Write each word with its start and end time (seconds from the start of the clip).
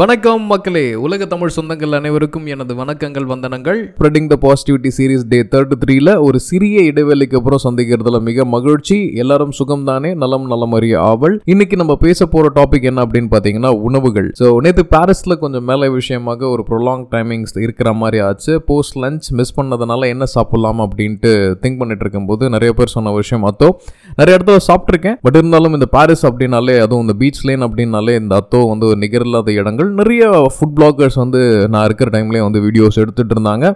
வணக்கம் 0.00 0.42
மக்களே. 0.50 0.94
உலக 0.94 1.24
தமிழ் 1.26 1.52
சொந்தங்கள் 1.56 1.94
அனைவருக்கும் 1.96 2.46
எனது 2.46 2.74
வணக்கங்கள் 2.74 3.24
வந்தனங்கள். 3.32 3.80
Spreading 3.96 4.28
the 4.30 4.36
positivity 4.44 4.90
series 4.98 5.26
day 5.32 5.38
thirty 5.54 5.76
த்ரீல 5.82 6.22
ஒரு 6.26 6.38
சிறிய 6.40 6.82
இடைவெளிக்கு 6.90 7.36
அப்புறம் 7.38 7.60
சந்திக்கிறதுல 7.64 8.20
மிக 8.28 8.44
மகிழ்ச்சி. 8.44 8.96
எல்லாரும் 9.14 9.50
சுகம் 9.50 9.84
தானே 9.84 10.14
நலம் 10.14 10.46
நலம் 10.52 10.72
அறிய 10.72 11.00
ஆவல். 11.00 11.42
இன்னைக்கு 11.44 11.76
நம்ம 11.76 11.96
பேச 11.96 12.26
போற 12.26 12.52
டாபிக் 12.54 12.86
என்ன 12.90 13.04
அப்படின்னு 13.06 13.30
பாத்தீங்கன்னா 13.34 13.72
உணவுகள். 13.88 14.32
ஸோ 14.40 14.56
நேற்று 14.66 14.84
பாரிஸ்ல 14.94 15.36
கொஞ்சம் 15.42 15.64
மேலே 15.64 15.88
விஷயமாக 15.88 16.48
ஒரு 16.48 16.64
ப்ரொலாங் 16.70 17.04
டைமிங்ஸ் 17.10 17.54
இருக்கிற 17.66 17.92
மாதிரி 17.92 18.20
ஆச்சு. 18.28 18.62
போஸ்ட் 18.70 18.96
லஞ்ச் 18.96 19.28
மிஸ் 19.40 19.60
பண்ணதுனால 19.60 20.08
என்ன 20.14 20.24
சாப்பிடலாம் 20.36 20.80
அப்படின்ட்டு 20.86 21.32
திங்க் 21.64 21.78
பண்ணிட்டு 21.82 22.06
இருக்கும்போது 22.06 22.50
நிறைய 22.56 22.72
பேர் 22.72 22.94
சொன்ன 22.96 23.12
விஷயம். 23.12 23.46
அத்தோ 23.50 23.70
நிறைய 24.16 24.34
இடத்துல 24.38 24.60
சாப்பிட்ருக்கேன் 24.68 25.16
பட் 25.24 25.36
இருந்தாலும் 25.40 25.72
இந்த 25.72 25.86
பாரிஸ் 25.96 26.24
அப்படின்னாலே 26.28 26.74
அதுவும் 26.84 27.04
இந்த 27.06 27.14
பீச் 27.20 27.42
லேன் 27.48 27.64
அப்படின்னாலே 27.66 28.14
இந்த 28.22 28.34
அத்தோ 28.40 28.60
வந்து 28.68 28.86
ஒரு 28.86 28.98
நிகரில்லாத 29.04 29.52
இடங்கள். 29.60 29.90
நிறைய 30.00 30.22
ஃபுட் 30.54 30.74
பிளாகர்ஸ் 30.78 31.18
வந்து 31.24 31.40
நான் 31.68 31.84
இருக்கிற 31.84 32.10
டைம்லேயே 32.18 32.42
வந்து 32.48 32.60
வீடியோஸ் 32.60 33.00
எடுத்துகிட்டு 33.02 33.36
இருந்தாங்க. 33.36 33.66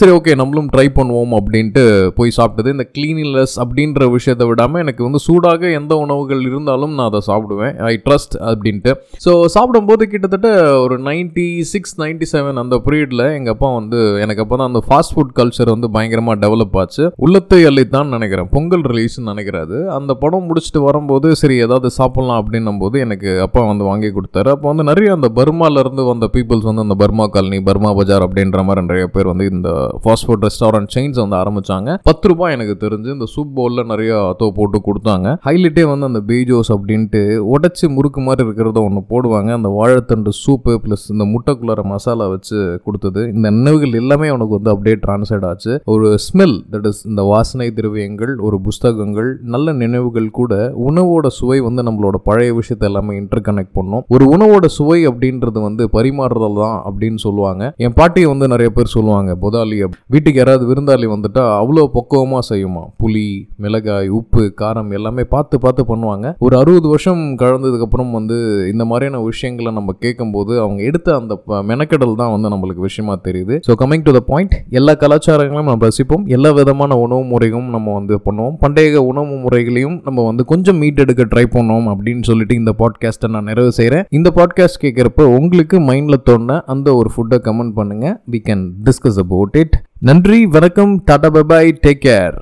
சரி 0.00 0.12
ஓகே 0.18 0.32
நம்மளும் 0.40 0.68
ட்ரை 0.72 0.84
பண்ணுவோம் 0.98 1.32
அப்படின்ட்டு 1.38 1.82
போய் 2.18 2.34
சாப்பிட்டது. 2.36 2.68
இந்த 2.76 2.84
கிளீனினஸ் 2.96 3.54
அப்படின்ற 3.62 4.08
விஷயத்தை 4.14 4.46
விடாமல் 4.50 4.82
எனக்கு 4.84 5.02
வந்து 5.06 5.20
சூடாக 5.26 5.70
எந்த 5.78 5.92
உணவுகள் 6.04 6.42
இருந்தாலும் 6.50 6.94
நான் 6.98 7.08
அதை 7.10 7.20
சாப்பிடுவேன். 7.30 7.74
ஐ 7.90 7.92
ட்ரஸ்ட் 8.06 8.36
அப்படின்ட்டு. 8.50 8.92
ஸோ 9.24 9.32
சாப்பிடும்போது 9.56 10.06
கிட்டத்தட்ட 10.12 10.50
ஒரு 10.84 10.96
நைன்டி 11.08 11.46
சிக்ஸ் 11.72 11.94
நைன்டி 12.02 12.28
செவன் 12.34 12.60
அந்த 12.62 12.76
பீரியடில் 12.86 13.24
எங்கள் 13.38 13.54
அப்பா 13.54 13.70
வந்து 13.78 14.00
எனக்கு 14.24 14.44
அப்போ 14.44 14.58
தான் 14.60 14.70
அந்த 14.72 14.82
ஃபாஸ்ட் 14.86 15.14
ஃபுட் 15.16 15.34
கல்ச்சர் 15.40 15.72
வந்து 15.74 15.90
பயங்கரமாக 15.96 16.36
டெவலப் 16.44 16.78
ஆச்சு. 16.82 17.04
உள்ளத்தை 17.26 17.60
அள்ளித்தான் 17.70 18.12
நினைக்கிறேன். 18.16 18.50
பொங்கல் 18.54 18.86
ரிலீஸ்னு 18.92 19.28
நினைக்கிறாரு. 19.32 19.78
அந்த 19.98 20.12
படம் 20.24 20.48
முடிச்சுட்டு 20.48 20.82
வரும்போது 20.88 21.28
சரி 21.42 21.58
ஏதாவது 21.66 21.90
சாப்பிட்லாம் 22.00 22.40
அப்படின்னும் 22.42 22.80
போது 22.84 22.96
எனக்கு 23.06 23.30
அப்பா 23.46 23.62
வந்து 23.72 23.84
வாங்கி 23.90 24.10
கொடுத்தாரு. 24.16 24.50
அப்போ 24.56 24.68
வந்து 24.72 24.88
நிறைய 24.92 25.10
அந்த 25.18 25.30
பர்மாவிலேருந்து 25.40 26.04
வந்த 26.12 26.28
பீப்புள்ஸ் 26.36 26.68
வந்து 26.70 26.86
அந்த 26.86 26.98
பர்மா 27.04 27.26
காலனி 27.36 27.60
பர்மா 27.70 27.92
பஜார் 28.00 28.26
அப்படின்ற 28.28 28.60
மாதிரி 28.68 28.86
நிறைய 28.88 29.06
பேர் 29.14 29.32
வந்து 29.32 29.46
இந்த 29.54 29.68
ஃபாஸ்ட் 30.02 30.26
ஃபுட் 30.26 30.44
ரெஸ்டாரண்ட் 30.46 30.90
செயின்ஸ் 30.94 31.20
வந்து 31.22 31.36
ஆரம்பிச்சாங்க. 31.40 31.96
பத்து 32.08 32.28
ரூபாய் 32.32 32.54
எனக்கு 32.56 32.76
தெரிஞ்சு 32.84 33.10
இந்த 33.16 33.28
சூப் 33.34 33.52
பவுலில் 33.58 33.88
நிறைய 33.92 34.12
அத்தோ 34.30 34.48
போட்டு 34.58 34.80
கொடுத்தாங்க. 34.88 35.28
ஹைலைட்டே 35.46 35.84
வந்து 35.92 36.08
அந்த 36.10 36.22
பீஜோஸ் 36.30 36.72
அப்படின்ட்டு 36.76 37.22
உடச்சி 37.54 37.88
முறுக்கு 37.96 38.20
மாதிரி 38.28 38.46
இருக்கிறத 38.46 38.80
ஒன்று 38.88 39.02
போடுவாங்க. 39.12 39.50
அந்த 39.58 39.70
வாழைத்தண்டு 39.78 40.32
சூப்பு 40.42 40.74
ப்ளஸ் 40.84 41.06
இந்த 41.14 41.26
முட்டைக்குள்ளார 41.32 41.84
மசாலா 41.92 42.26
வச்சு 42.34 42.58
கொடுத்தது. 42.86 43.22
இந்த 43.36 43.46
நினைவுகள் 43.58 43.98
எல்லாமே 44.02 44.30
உனக்கு 44.36 44.56
வந்து 44.58 44.72
அப்படியே 44.74 44.96
டிரான்ஸ்லேட் 45.04 45.46
ஆச்சு. 45.50 45.72
ஒரு 45.94 46.08
ஸ்மெல் 46.26 46.56
தட் 46.74 46.88
இஸ் 46.90 47.02
இந்த 47.10 47.22
வாசனை 47.32 47.68
திரவியங்கள் 47.78 48.34
ஒரு 48.46 48.58
புஸ்தகங்கள் 48.66 49.30
நல்ல 49.54 49.72
நினைவுகள் 49.82 50.28
கூட 50.40 50.52
உணவோட 50.88 51.26
சுவை 51.38 51.58
வந்து 51.66 51.82
நம்மளோட 51.88 52.16
பழைய 52.28 52.50
விஷயத்தை 52.60 52.86
எல்லாமே 52.90 53.12
இன்டர் 53.20 53.44
கனெக்ட் 53.48 53.76
பண்ணும். 53.78 54.04
ஒரு 54.14 54.24
உணவோட 54.34 54.66
சுவை 54.76 54.98
அப்படின்றது 55.10 55.58
வந்து 55.68 55.84
பரிமாறுதல் 55.96 56.60
தான் 56.64 56.78
அப்படின்னு 56.88 57.20
சொல்லுவாங்க. 57.26 57.62
என் 57.84 57.96
பாட்டியை 57.98 58.28
வந்து 58.32 58.46
நிறைய 58.52 58.70
பேர் 58.76 58.94
சொல்லுவாங்க 58.96 59.30
புதாலி 59.42 59.71
விருந்தாளி 59.72 60.00
வீட்டுக்கு 60.06 60.42
யாராவது 60.44 60.72
விருந்தாளி 60.72 61.12
வந்துட்டா 61.12 61.40
அவ்வளோ 61.40 61.86
பக்குவமாக 61.86 62.54
செய்யுமா? 62.54 62.84
புளி 63.00 63.42
மிளகாய் 63.56 64.08
உப்பு 64.08 64.54
காரம் 64.60 64.92
எல்லாமே 64.92 65.24
பார்த்து 65.24 65.58
பார்த்து 65.58 65.84
பண்ணுவாங்க. 65.88 66.34
ஒரு 66.38 66.56
அறுபது 66.56 66.88
வருஷம் 66.88 67.18
கலந்ததுக்கப்புறம் 67.18 68.10
வந்து 68.10 68.68
இந்த 68.72 68.84
மாதிரியான 68.84 69.24
விஷயங்களை 69.24 69.72
நம்ம 69.72 69.92
கேட்கும்போது 69.92 70.60
அவங்க 70.60 70.82
எடுத்த 70.82 71.14
அந்த 71.14 71.36
ப- 71.36 71.62
மெனக்கெடல் 71.62 72.14
தான் 72.14 72.40
வந்து 72.40 72.48
நம்மளுக்கு 72.48 72.76
விஷயமா 72.76 73.18
தெரியுது. 73.24 73.60
So 73.68 73.72
coming 73.78 74.02
to 74.02 74.12
the 74.12 74.20
point 74.20 74.64
எல்லா 74.70 74.92
கலாச்சாரங்களையும் 74.92 75.64
நம்ம 75.64 75.86
ரசிப்போம். 75.86 76.26
எல்லா 76.26 76.50
விதமான 76.50 76.98
உணவு 76.98 77.24
முறையும் 77.24 77.70
நம்ம 77.70 77.92
வந்து 77.92 78.20
பண்ணுவோம். 78.24 78.56
பண்டைய 78.60 79.02
உணவு 79.02 79.26
முறைகளையும் 79.26 80.00
நம்ம 80.04 80.24
வந்து 80.24 80.44
கொஞ்சம் 80.44 80.76
மீட் 80.76 80.98
எடுக்க 80.98 81.24
ட்ரை 81.24 81.44
பண்ணுவோம் 81.50 81.94
அப்படின்னு 81.94 82.22
சொல்லிட்டு 82.22 82.54
இந்த 82.54 82.74
பாட்காஸ்ட்டை 82.78 83.28
நான் 83.28 83.44
நிறைவு 83.44 83.72
செய்கிறேன் 83.72 84.04
இந்த 84.10 84.32
பாட்காஸ்ட் 84.34 84.82
கேட்குறப்ப 84.82 85.22
உங்களுக்கு 85.22 85.80
மைண்டில் 85.80 86.22
தோணுன 86.30 86.60
அந்த 86.60 86.94
ஒரு 86.94 87.10
ஃபுட்டை 87.16 87.34
கமெண்ட் 87.34 87.70
பண்ணுங்க. 87.70 88.20
We 88.30 88.34
can 88.34 88.70
discuss 88.84 89.18
about 89.18 89.61
it 89.62 89.76
நன்றி 90.02 90.38
வணக்கம் 90.54 90.92
டாடா 91.04 91.28
பபாய் 91.28 91.70
டேக் 91.84 92.02
கேர் 92.06 92.36